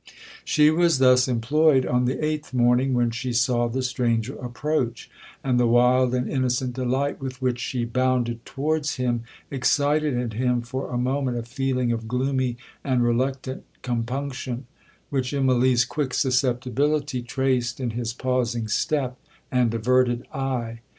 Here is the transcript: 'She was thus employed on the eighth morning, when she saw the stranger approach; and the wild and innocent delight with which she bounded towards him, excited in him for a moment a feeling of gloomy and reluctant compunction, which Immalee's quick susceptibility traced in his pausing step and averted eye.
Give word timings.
'She 0.43 0.71
was 0.71 0.97
thus 0.97 1.27
employed 1.27 1.85
on 1.85 2.05
the 2.05 2.25
eighth 2.25 2.55
morning, 2.55 2.95
when 2.95 3.11
she 3.11 3.31
saw 3.31 3.67
the 3.67 3.83
stranger 3.83 4.33
approach; 4.37 5.11
and 5.43 5.59
the 5.59 5.67
wild 5.67 6.15
and 6.15 6.27
innocent 6.27 6.73
delight 6.73 7.21
with 7.21 7.39
which 7.39 7.59
she 7.59 7.85
bounded 7.85 8.43
towards 8.43 8.95
him, 8.95 9.21
excited 9.51 10.15
in 10.15 10.31
him 10.31 10.59
for 10.63 10.89
a 10.89 10.97
moment 10.97 11.37
a 11.37 11.43
feeling 11.43 11.91
of 11.91 12.07
gloomy 12.07 12.57
and 12.83 13.03
reluctant 13.03 13.63
compunction, 13.83 14.65
which 15.11 15.33
Immalee's 15.33 15.85
quick 15.85 16.15
susceptibility 16.15 17.21
traced 17.21 17.79
in 17.79 17.91
his 17.91 18.11
pausing 18.11 18.67
step 18.67 19.19
and 19.51 19.71
averted 19.71 20.25
eye. 20.33 20.79